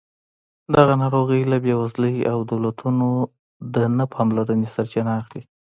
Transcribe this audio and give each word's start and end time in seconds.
دغه 0.75 0.93
ناروغۍ 1.01 1.41
له 1.51 1.57
بېوزلۍ 1.63 2.15
او 2.31 2.37
دولتونو 2.51 3.07
له 3.73 3.83
نه 3.97 4.05
پاملرنې 4.13 4.67
سرچینه 4.73 5.11
اخلي. 5.21 5.41